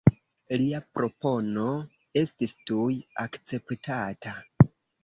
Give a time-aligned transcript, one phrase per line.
[0.61, 1.67] Lia propono
[2.23, 4.39] estis tuj akceptata.